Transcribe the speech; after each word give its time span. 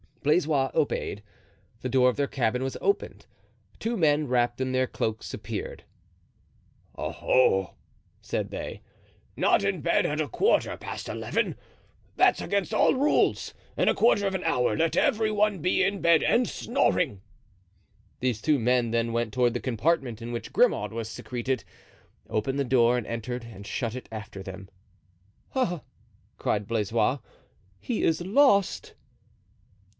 Blaisois 0.23 0.69
obeyed. 0.75 1.23
The 1.81 1.89
door 1.89 2.09
of 2.09 2.15
their 2.15 2.27
cabin 2.27 2.61
was 2.63 2.77
opened. 2.79 3.25
Two 3.79 3.97
men, 3.97 4.27
wrapped 4.27 4.61
in 4.61 4.71
their 4.71 4.85
cloaks, 4.85 5.31
appeared. 5.33 5.83
"Oho!" 6.95 7.75
said 8.19 8.49
they, 8.51 8.81
"not 9.35 9.63
in 9.63 9.81
bed 9.81 10.05
at 10.05 10.21
a 10.21 10.27
quarter 10.27 10.77
past 10.77 11.07
eleven. 11.09 11.55
That's 12.17 12.41
against 12.41 12.73
all 12.73 12.93
rules. 12.93 13.55
In 13.77 13.87
a 13.89 13.95
quarter 13.95 14.25
of 14.27 14.35
an 14.35 14.43
hour 14.43 14.75
let 14.75 14.95
every 14.95 15.31
one 15.31 15.59
be 15.59 15.81
in 15.83 16.01
bed 16.01 16.21
and 16.23 16.47
snoring." 16.47 17.21
These 18.19 18.41
two 18.41 18.59
men 18.59 18.91
then 18.91 19.13
went 19.13 19.33
toward 19.33 19.55
the 19.55 19.59
compartment 19.59 20.21
in 20.21 20.31
which 20.31 20.53
Grimaud 20.53 20.93
was 20.93 21.09
secreted; 21.09 21.63
opened 22.29 22.59
the 22.59 22.63
door, 22.63 22.97
entered 22.97 23.43
and 23.45 23.65
shut 23.65 23.95
it 23.95 24.09
after 24.11 24.43
them. 24.43 24.69
"Ah!" 25.55 25.81
cried 26.37 26.67
Blaisois, 26.67 27.19
"he 27.79 28.03
is 28.03 28.21
lost!" 28.21 28.93